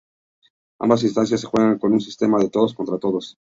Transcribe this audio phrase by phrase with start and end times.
[0.79, 3.37] Ambas instancias se juegan con un sistema de todos-contra-todos.